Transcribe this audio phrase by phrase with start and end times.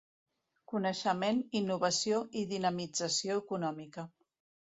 [0.71, 4.09] Coneixement, innovació i dinamització econòmica.